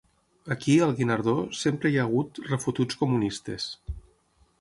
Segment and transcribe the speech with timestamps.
[0.53, 3.69] Aquí, al Guinardó, sempre hi ha hagut refotuts comunistes.